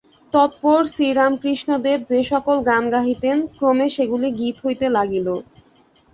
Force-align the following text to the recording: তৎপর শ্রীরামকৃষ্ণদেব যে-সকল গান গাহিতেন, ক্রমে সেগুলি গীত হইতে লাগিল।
তৎপর 0.33 0.79
শ্রীরামকৃষ্ণদেব 0.85 1.99
যে-সকল 2.11 2.57
গান 2.65 2.83
গাহিতেন, 2.91 3.37
ক্রমে 3.55 3.87
সেগুলি 3.95 4.27
গীত 4.39 4.55
হইতে 4.63 4.85
লাগিল। 4.89 5.27